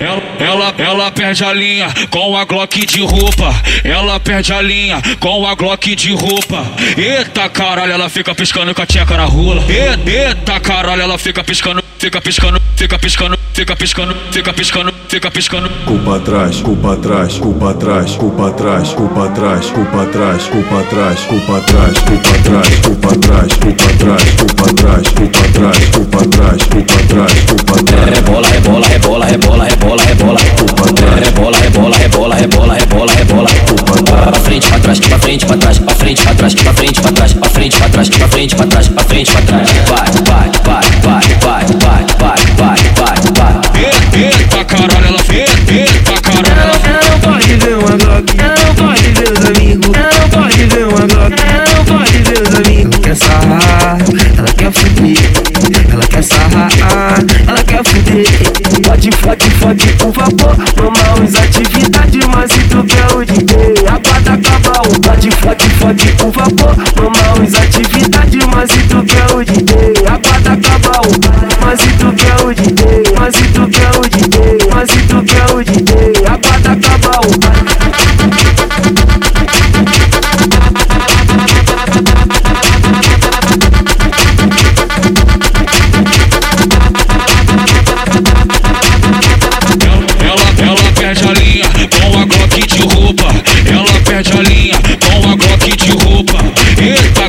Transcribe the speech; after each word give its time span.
Ela, 0.00 0.22
ela, 0.38 0.74
ela 0.78 1.10
perde 1.10 1.42
a 1.42 1.52
linha 1.52 1.92
com 2.08 2.36
a 2.36 2.44
Glock 2.44 2.86
de 2.86 3.00
roupa. 3.00 3.52
Ela 3.82 4.20
perde 4.20 4.52
a 4.52 4.62
linha 4.62 5.02
com 5.18 5.44
a 5.44 5.56
Glock 5.56 5.96
de 5.96 6.12
roupa. 6.12 6.64
Eita 6.96 7.48
caralho, 7.48 7.90
ela 7.90 8.08
fica 8.08 8.32
piscando 8.32 8.72
com 8.72 8.80
a 8.80 8.86
tcheca 8.86 9.16
na. 9.16 9.26
Eita 10.06 10.60
caralho, 10.60 11.02
ela 11.02 11.18
fica 11.18 11.42
piscando, 11.42 11.82
fica 11.98 12.20
piscando, 12.20 12.62
fica 12.76 12.96
piscando, 12.96 13.36
fica 13.52 13.74
piscando, 13.74 14.16
fica 14.30 14.52
piscando, 14.52 14.94
fica 15.08 15.30
piscando. 15.32 15.68
Culpa 15.84 16.16
atrás, 16.18 16.60
culpa 16.60 16.92
atrás, 16.92 17.36
culpa 17.36 17.70
atrás, 17.72 18.10
culpa 18.12 18.50
atrás, 18.50 18.90
culpa 18.90 19.26
atrás, 19.26 19.66
culpa 19.66 20.04
atrás, 20.04 20.44
culpa 20.44 20.80
atrás, 20.80 21.24
culpa 21.24 21.58
atrás, 21.58 21.58
culpa 21.58 21.58
atrás, 21.58 21.98
culpa 21.98 22.32
atrás, 22.32 22.78
culpa 22.78 23.10
atrás, 23.10 23.52
culpa 23.52 23.84
atrás, 23.90 24.24
culpa 24.36 24.70
atrás, 24.70 25.08
culpa 25.08 25.37
Rebola, 28.58 28.88
rebola, 28.88 29.24
rebola, 29.24 29.64
rebola, 29.64 30.02
rebola, 30.02 30.40
rebola. 30.40 31.16
Rebola, 31.20 31.56
rebola, 31.58 31.96
rebola, 31.96 32.34
rebola, 32.34 32.74
rebola, 32.74 33.12
rebola. 33.12 33.48
Pra 34.04 34.40
frente, 34.40 34.66
pra 34.66 34.80
trás, 34.80 34.98
pra 34.98 35.18
frente, 35.20 35.46
pra 35.46 35.56
trás, 35.56 35.78
pra 35.78 35.94
frente, 35.94 36.22
pra 36.24 36.34
trás, 36.34 36.54
pra 36.54 36.72
frente, 36.74 37.00
pra 37.00 37.12
trás, 37.12 37.32
pra 37.34 37.48
frente, 37.48 37.76
pra 37.76 37.88
trás, 37.88 38.08
pra 38.08 38.28
frente, 38.28 38.56
pra 38.56 38.66
trás, 38.66 38.88
pra 38.88 39.04
frente, 39.04 39.30
pra 39.30 39.42
trás. 39.42 39.68
Vai, 39.88 40.17
quer 57.78 57.84
fuder. 57.84 58.24
Fode, 58.86 59.10
fode, 59.12 59.50
fode 59.50 59.92
com 59.94 60.10
vapor. 60.12 60.56
Normal, 60.76 61.22
as 61.22 61.34
atividades, 61.34 62.26
mas 62.26 62.52
se 62.52 62.60
tu 62.64 62.84
quer 62.84 63.16
o 63.16 63.24
DJ, 63.24 63.56
a 63.86 63.98
guarda 63.98 64.32
acaba 64.32 64.82
o 64.82 64.90
Fode, 65.02 65.30
fode, 65.30 65.70
fode 65.70 66.12
com 66.12 66.30
vapor. 66.30 66.76
Normal, 66.96 67.42
as 67.42 67.54
atividades, 67.54 68.46
mas 68.46 68.70
se 68.70 68.82
tu 68.88 69.02
quer 69.04 69.34
o 69.34 69.44
DJ, 69.44 70.06
a 70.06 70.18
guarda 70.18 70.52
acaba 70.52 71.00
o 71.02 71.10
Mas 71.60 71.80
se 71.80 71.88
tu 71.98 72.12
quer 72.12 72.44
o 72.44 72.54
DJ, 72.54 73.02
mas 73.18 73.34
se 73.36 73.42
tu 73.48 73.68
quer 73.68 73.90
o 73.96 74.08
DJ, 74.08 74.58
mas 74.72 74.90
se 74.90 74.98
tu 75.06 75.22
quer 75.22 75.54
o 75.54 75.64
DJ, 75.64 76.26
a 76.26 76.36
guarda 76.36 76.72
acaba 76.72 77.20
o 77.26 77.38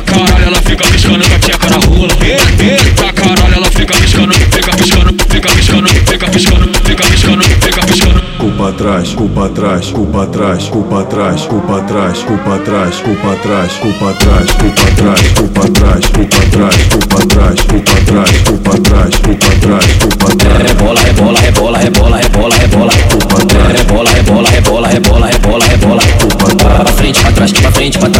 Eita 0.00 0.12
caralho, 0.12 0.44
ela 0.46 0.62
fica 0.62 0.84
piscando 0.86 1.28
com 1.28 1.34
a 1.34 1.38
tcheca 1.38 1.68
na 1.68 1.76
rula. 1.76 2.14
Eita 2.22 3.12
caralho, 3.12 3.54
ela 3.54 3.70
fica 3.70 3.94
piscando, 3.94 4.32
fica 4.32 4.74
piscando, 4.74 5.14
fica 5.28 5.48
piscando, 5.50 5.88
fica 5.88 6.26
piscando, 6.30 6.70
fica 6.84 7.04
piscando, 7.04 7.44
fica 7.44 7.86
piscando. 7.86 8.22
Culpa 8.38 8.68
atrás, 8.70 9.10
culpa 9.10 9.46
atrás, 9.46 9.86
culpa 9.90 10.22
atrás, 10.22 10.64
culpa 10.64 11.00
atrás, 11.00 11.42
culpa 11.42 11.76
atrás, 11.76 12.18
culpa 12.20 12.54
atrás, 12.56 12.94
culpa 12.94 13.32
atrás, 13.34 13.72
culpa 13.76 14.10
atrás, 14.10 14.46
culpa 14.56 14.80
atrás, 14.80 15.26
culpa 15.34 15.64
atrás, 15.66 16.06
culpa 16.06 16.46
atrás, 16.46 16.80
culpa 16.86 17.16
atrás, 17.20 17.60
culpa 17.60 17.92
atrás, 17.92 18.30
culpa 18.40 18.70
atrás, 18.74 19.16
culpa 19.20 19.48
atrás, 19.52 19.86
culpa 20.00 20.32
atrás. 20.32 20.62
Rebola, 20.62 21.00
rebola, 21.00 21.40
rebola, 21.40 21.78
rebola, 21.78 22.16
rebola, 22.16 22.56
rebola. 22.56 22.92
Rebola, 23.70 24.10
rebola, 24.10 24.48
rebola, 24.48 24.88
rebola, 24.88 25.26
rebola, 25.26 25.64
rebola. 25.66 26.02
Pra 26.56 26.92
frente, 26.92 27.20
pra 27.20 27.32
trás, 27.32 27.52
pra 27.52 27.70
frente, 27.72 27.98
pra 27.98 28.08
trás, 28.10 28.19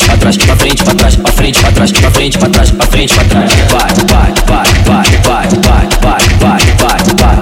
frente, 0.00 0.06
pra 0.06 0.16
trás, 0.16 0.36
pra 0.36 0.56
frente, 0.56 0.84
pra 0.84 0.94
trás, 0.94 1.16
pra 1.16 1.32
frente, 1.32 1.60
pra 1.60 1.72
trás, 1.72 1.92
pra 1.92 2.10
frente, 2.10 2.38
pra 2.38 2.48
trás, 2.48 2.70
pra 2.70 2.86
frente, 2.86 3.14
pra 3.14 3.24
trás. 3.24 3.52
Vai, 3.70 3.92
vai, 4.08 4.32
vai, 4.46 4.66
vai, 4.84 5.04
vai, 5.24 5.48
vai, 5.62 5.88
vai, 6.00 6.20
vai, 6.40 6.60
vai, 6.78 7.00
vai. 7.18 7.40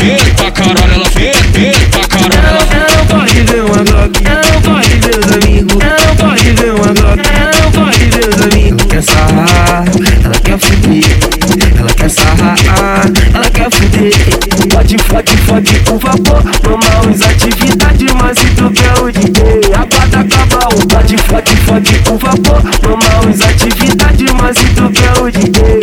Eita 0.00 0.50
caralho, 0.50 0.94
ela 0.94 1.06
eita 1.16 2.08
caralho, 2.08 2.44
Ela, 2.44 2.62
ela 2.74 2.96
não 2.96 3.06
pode 3.06 3.40
ver 3.42 3.64
uma 3.64 3.84
Glock, 3.84 4.22
ela 4.26 4.42
não 4.52 4.60
pode 4.62 4.88
ver 4.88 5.18
os 5.18 5.32
amigos. 5.32 5.78
Ela 5.80 5.96
não 6.06 6.16
pode 6.16 6.50
ver 6.52 6.72
uma 6.74 6.92
Glock, 6.92 7.20
ela 7.28 7.52
não 7.62 7.72
pode 7.72 8.04
ver 8.04 8.28
os 8.28 8.40
amigos. 8.42 8.84
Ela 8.84 8.88
quer 8.88 9.02
sarrar, 9.02 9.84
ela 10.24 10.34
quer 10.44 10.58
fuder. 10.58 11.04
Ela 11.78 11.94
quer 11.94 12.10
sarrar, 12.10 12.58
ela 13.34 13.50
quer 13.50 13.70
fuder. 13.70 14.12
Fode, 14.72 14.98
fode, 14.98 15.36
fode 15.38 15.80
com 15.80 15.98
vapor. 15.98 16.42
Normal, 16.64 17.14
as 17.14 17.22
atividades, 17.22 18.12
mas 18.12 18.38
se 18.38 18.46
tu 18.46 18.70
quer 18.70 19.02
o 19.02 19.10
DJ, 19.10 19.74
Fode, 21.04 21.18
fode, 21.18 21.56
fode 21.66 21.98
com 21.98 22.16
vapor. 22.16 22.62
As 23.28 23.40
atividades, 23.42 24.32
mas 24.40 24.56
se 24.56 24.64
tu 24.70 24.90
quer 24.90 25.22
o 25.22 25.30
DJ, 25.30 25.73